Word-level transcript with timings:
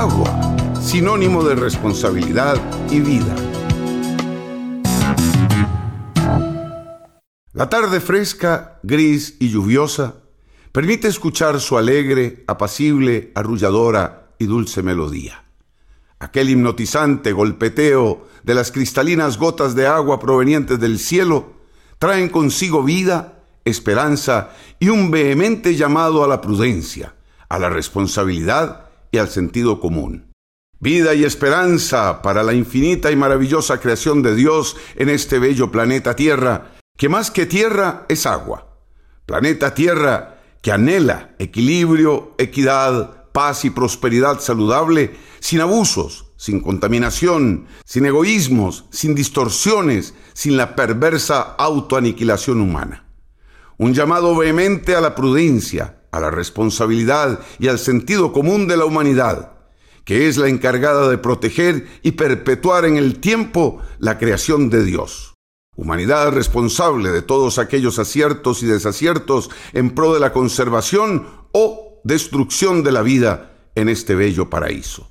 agua, 0.00 0.28
sinónimo 0.78 1.42
de 1.42 1.54
responsabilidad 1.54 2.60
y 2.90 3.00
vida. 3.00 3.34
La 7.54 7.70
tarde 7.70 8.00
fresca, 8.00 8.78
gris 8.82 9.36
y 9.40 9.48
lluviosa 9.48 10.16
permite 10.70 11.08
escuchar 11.08 11.60
su 11.60 11.78
alegre, 11.78 12.44
apacible, 12.46 13.32
arrulladora 13.34 14.26
y 14.38 14.44
dulce 14.44 14.82
melodía. 14.82 15.44
Aquel 16.18 16.50
hipnotizante 16.50 17.32
golpeteo 17.32 18.28
de 18.42 18.54
las 18.54 18.72
cristalinas 18.72 19.38
gotas 19.38 19.74
de 19.74 19.86
agua 19.86 20.20
provenientes 20.20 20.78
del 20.78 20.98
cielo 20.98 21.54
traen 21.98 22.28
consigo 22.28 22.82
vida, 22.82 23.44
esperanza 23.64 24.50
y 24.78 24.90
un 24.90 25.10
vehemente 25.10 25.74
llamado 25.74 26.22
a 26.22 26.28
la 26.28 26.42
prudencia, 26.42 27.14
a 27.48 27.58
la 27.58 27.70
responsabilidad 27.70 28.85
al 29.18 29.28
sentido 29.28 29.80
común. 29.80 30.32
Vida 30.78 31.14
y 31.14 31.24
esperanza 31.24 32.22
para 32.22 32.42
la 32.42 32.52
infinita 32.52 33.10
y 33.10 33.16
maravillosa 33.16 33.80
creación 33.80 34.22
de 34.22 34.34
Dios 34.34 34.76
en 34.96 35.08
este 35.08 35.38
bello 35.38 35.70
planeta 35.70 36.14
Tierra, 36.14 36.74
que 36.96 37.08
más 37.08 37.30
que 37.30 37.46
tierra 37.46 38.04
es 38.08 38.26
agua. 38.26 38.78
Planeta 39.24 39.74
Tierra 39.74 40.36
que 40.66 40.72
anhela 40.72 41.36
equilibrio, 41.38 42.34
equidad, 42.38 43.30
paz 43.30 43.64
y 43.64 43.70
prosperidad 43.70 44.40
saludable, 44.40 45.14
sin 45.38 45.60
abusos, 45.60 46.32
sin 46.36 46.60
contaminación, 46.60 47.66
sin 47.84 48.04
egoísmos, 48.06 48.86
sin 48.90 49.14
distorsiones, 49.14 50.14
sin 50.32 50.56
la 50.56 50.74
perversa 50.74 51.40
autoaniquilación 51.40 52.60
humana. 52.60 53.06
Un 53.78 53.94
llamado 53.94 54.34
vehemente 54.34 54.96
a 54.96 55.00
la 55.00 55.14
prudencia, 55.14 56.00
a 56.16 56.20
la 56.20 56.30
responsabilidad 56.30 57.40
y 57.58 57.68
al 57.68 57.78
sentido 57.78 58.32
común 58.32 58.66
de 58.66 58.76
la 58.76 58.84
humanidad, 58.84 59.52
que 60.04 60.28
es 60.28 60.36
la 60.36 60.48
encargada 60.48 61.08
de 61.08 61.18
proteger 61.18 61.86
y 62.02 62.12
perpetuar 62.12 62.84
en 62.84 62.96
el 62.96 63.18
tiempo 63.20 63.80
la 63.98 64.18
creación 64.18 64.70
de 64.70 64.84
Dios. 64.84 65.34
Humanidad 65.76 66.32
responsable 66.32 67.10
de 67.10 67.22
todos 67.22 67.58
aquellos 67.58 67.98
aciertos 67.98 68.62
y 68.62 68.66
desaciertos 68.66 69.50
en 69.74 69.90
pro 69.90 70.14
de 70.14 70.20
la 70.20 70.32
conservación 70.32 71.26
o 71.52 72.00
destrucción 72.02 72.82
de 72.82 72.92
la 72.92 73.02
vida 73.02 73.52
en 73.74 73.88
este 73.88 74.14
bello 74.14 74.48
paraíso. 74.48 75.10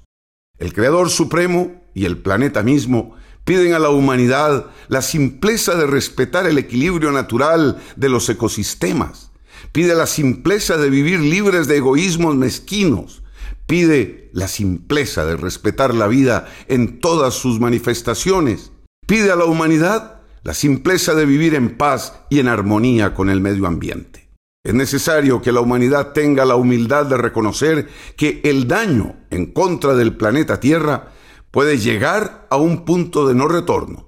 El 0.57 0.73
Creador 0.73 1.09
Supremo 1.09 1.83
y 1.93 2.05
el 2.05 2.17
planeta 2.17 2.63
mismo 2.63 3.15
piden 3.43 3.73
a 3.73 3.79
la 3.79 3.89
humanidad 3.89 4.71
la 4.87 5.01
simpleza 5.01 5.75
de 5.75 5.85
respetar 5.85 6.47
el 6.47 6.57
equilibrio 6.57 7.11
natural 7.11 7.81
de 7.95 8.09
los 8.09 8.27
ecosistemas. 8.29 9.31
Pide 9.71 9.95
la 9.95 10.07
simpleza 10.07 10.77
de 10.77 10.89
vivir 10.89 11.19
libres 11.19 11.67
de 11.67 11.77
egoísmos 11.77 12.35
mezquinos. 12.35 13.23
Pide 13.67 14.29
la 14.33 14.47
simpleza 14.47 15.25
de 15.25 15.37
respetar 15.37 15.93
la 15.93 16.07
vida 16.07 16.47
en 16.67 16.99
todas 16.99 17.33
sus 17.33 17.59
manifestaciones. 17.59 18.71
Pide 19.07 19.31
a 19.31 19.35
la 19.35 19.45
humanidad 19.45 20.21
la 20.43 20.53
simpleza 20.53 21.15
de 21.15 21.25
vivir 21.25 21.55
en 21.55 21.77
paz 21.77 22.13
y 22.29 22.39
en 22.39 22.47
armonía 22.47 23.13
con 23.13 23.29
el 23.29 23.41
medio 23.41 23.65
ambiente. 23.65 24.29
Es 24.63 24.73
necesario 24.73 25.41
que 25.41 25.51
la 25.51 25.61
humanidad 25.61 26.13
tenga 26.13 26.43
la 26.43 26.55
humildad 26.55 27.05
de 27.05 27.17
reconocer 27.17 27.87
que 28.17 28.41
el 28.43 28.67
daño 28.67 29.15
en 29.29 29.45
contra 29.47 29.93
del 29.93 30.17
planeta 30.17 30.59
Tierra 30.59 31.11
puede 31.51 31.77
llegar 31.77 32.47
a 32.49 32.57
un 32.57 32.83
punto 32.83 33.27
de 33.27 33.35
no 33.35 33.47
retorno, 33.47 34.04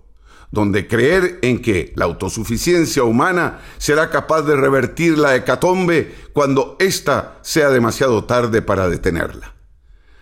donde 0.51 0.87
creer 0.87 1.39
en 1.41 1.61
que 1.61 1.93
la 1.95 2.05
autosuficiencia 2.05 3.03
humana 3.03 3.59
será 3.77 4.09
capaz 4.09 4.43
de 4.43 4.55
revertir 4.55 5.17
la 5.17 5.35
hecatombe 5.35 6.15
cuando 6.33 6.77
ésta 6.79 7.39
sea 7.41 7.69
demasiado 7.69 8.23
tarde 8.23 8.61
para 8.61 8.89
detenerla. 8.89 9.53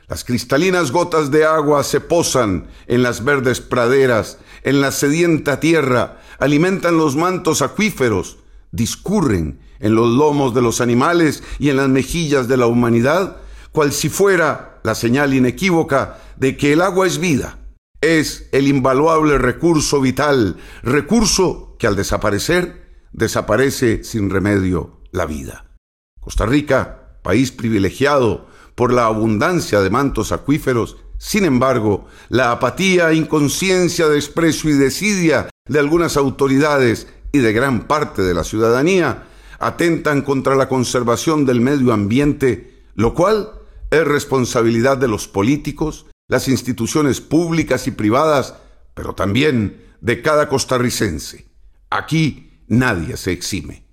Las 0.08 0.24
cristalinas 0.24 0.92
gotas 0.92 1.32
de 1.32 1.46
agua 1.46 1.84
se 1.84 2.00
posan 2.00 2.68
en 2.88 3.02
las 3.02 3.24
verdes 3.24 3.60
praderas, 3.60 4.38
en 4.64 4.82
la 4.82 4.92
sedienta 4.92 5.60
tierra, 5.60 6.22
alimentan 6.38 6.98
los 6.98 7.16
mantos 7.16 7.62
acuíferos, 7.62 8.38
discurren 8.72 9.60
en 9.80 9.96
los 9.96 10.10
lomos 10.10 10.54
de 10.54 10.62
los 10.62 10.80
animales 10.80 11.44
y 11.60 11.70
en 11.70 11.78
las 11.78 11.90
mejillas 11.90 12.48
de 12.48 12.58
la 12.58 12.68
humanidad, 12.68 13.38
cual 13.72 13.92
si 13.92 14.10
fuera 14.10 14.80
la 14.84 14.96
señal 14.96 15.34
inequívoca 15.34 16.20
de 16.38 16.56
que 16.56 16.74
el 16.74 16.82
agua 16.82 17.08
es 17.08 17.18
vida, 17.18 17.58
es 18.02 18.50
el 18.52 18.68
invaluable 18.68 19.38
recurso 19.38 20.02
vital, 20.02 20.58
recurso 20.84 21.76
que 21.80 21.88
al 21.88 21.96
desaparecer, 21.96 22.86
desaparece 23.12 24.04
sin 24.04 24.30
remedio 24.30 25.02
la 25.12 25.26
vida. 25.26 25.72
Costa 26.20 26.46
Rica, 26.46 27.20
país 27.24 27.52
privilegiado 27.52 28.48
por 28.76 28.92
la 28.94 29.06
abundancia 29.06 29.82
de 29.82 29.90
mantos 29.90 30.32
acuíferos, 30.32 30.98
sin 31.18 31.46
embargo, 31.46 32.06
la 32.30 32.52
apatía, 32.52 33.14
inconsciencia, 33.14 34.08
desprecio 34.08 34.70
y 34.70 34.74
desidia 34.74 35.50
de 35.68 35.80
algunas 35.80 36.18
autoridades 36.18 37.08
y 37.32 37.40
de 37.40 37.54
gran 37.54 37.88
parte 37.88 38.22
de 38.22 38.34
la 38.34 38.44
ciudadanía 38.44 39.28
atentan 39.60 40.22
contra 40.22 40.56
la 40.56 40.68
conservación 40.68 41.46
del 41.46 41.62
medio 41.62 41.94
ambiente, 41.94 42.84
lo 42.96 43.14
cual 43.14 43.52
es 43.90 44.06
responsabilidad 44.06 44.98
de 44.98 45.08
los 45.08 45.28
políticos, 45.28 46.06
las 46.28 46.48
instituciones 46.48 47.22
públicas 47.22 47.88
y 47.88 47.92
privadas, 47.92 48.56
pero 48.94 49.14
también 49.14 49.82
de 50.02 50.22
cada 50.22 50.50
costarricense. 50.50 51.48
Aquí 51.90 52.52
nadie 52.68 53.18
se 53.18 53.32
exime. 53.32 53.86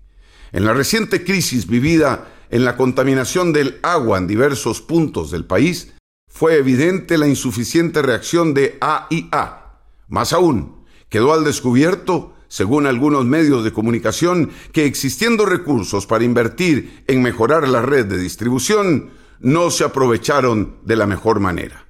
En 0.52 0.64
la 0.64 0.72
reciente 0.72 1.24
crisis 1.24 1.66
vivida 1.66 2.28
en 2.50 2.64
la 2.64 2.76
contaminación 2.76 3.52
del 3.52 3.78
agua 3.82 4.18
en 4.18 4.26
diversos 4.26 4.80
puntos 4.82 5.30
del 5.30 5.46
país, 5.46 5.94
fue 6.28 6.56
evidente 6.56 7.18
la 7.18 7.26
insuficiente 7.26 8.02
reacción 8.02 8.54
de 8.54 8.76
AIA. 8.80 9.78
Más 10.08 10.32
aún, 10.32 10.84
quedó 11.08 11.32
al 11.32 11.44
descubierto 11.44 12.34
según 12.52 12.86
algunos 12.86 13.24
medios 13.24 13.64
de 13.64 13.72
comunicación, 13.72 14.50
que 14.72 14.84
existiendo 14.84 15.46
recursos 15.46 16.06
para 16.06 16.24
invertir 16.24 17.02
en 17.06 17.22
mejorar 17.22 17.66
la 17.66 17.80
red 17.80 18.04
de 18.04 18.18
distribución, 18.18 19.08
no 19.40 19.70
se 19.70 19.84
aprovecharon 19.84 20.76
de 20.84 20.96
la 20.96 21.06
mejor 21.06 21.40
manera. 21.40 21.86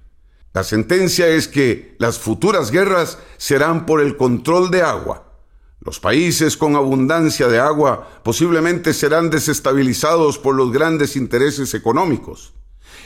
La 0.54 0.64
sentencia 0.64 1.28
es 1.28 1.48
que 1.48 1.96
las 1.98 2.18
futuras 2.18 2.70
guerras 2.70 3.18
serán 3.38 3.86
por 3.86 4.02
el 4.02 4.18
control 4.18 4.70
de 4.70 4.82
agua. 4.82 5.24
Los 5.80 5.98
países 5.98 6.58
con 6.58 6.76
abundancia 6.76 7.48
de 7.48 7.58
agua 7.58 8.08
posiblemente 8.22 8.92
serán 8.92 9.30
desestabilizados 9.30 10.38
por 10.38 10.54
los 10.54 10.70
grandes 10.70 11.16
intereses 11.16 11.72
económicos. 11.72 12.52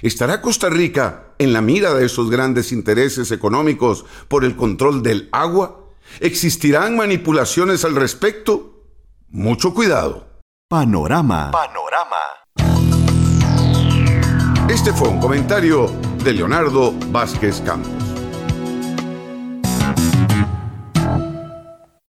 ¿Estará 0.03 0.43
Costa 0.43 0.69
Rica 0.69 1.35
en 1.39 1.53
la 1.53 1.61
mira 1.61 1.95
de 1.95 2.05
esos 2.05 2.31
grandes 2.31 2.73
intereses 2.73 3.31
económicos 3.31 4.05
por 4.29 4.45
el 4.45 4.57
control 4.57 5.03
del 5.03 5.29
agua? 5.31 5.87
¿Existirán 6.21 6.97
manipulaciones 6.97 7.85
al 7.85 7.95
respecto? 7.95 8.83
Mucho 9.29 9.73
cuidado. 9.73 10.27
Panorama. 10.69 11.53
Panorama. 11.53 12.17
Este 14.69 14.93
fue 14.93 15.09
un 15.09 15.21
comentario 15.21 15.89
de 16.27 16.33
Leonardo 16.33 16.93
Vázquez 17.13 17.63
Campos. 17.65 18.06